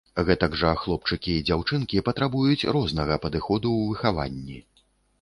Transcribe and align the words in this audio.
Гэтак 0.27 0.55
жа 0.61 0.71
хлопчыкі 0.83 1.35
і 1.35 1.43
дзяўчынкі 1.51 2.03
патрабуюць 2.09 2.67
рознага 2.81 3.23
падыходу 3.29 3.67
ў 3.79 3.81
выхаванні. 3.95 4.63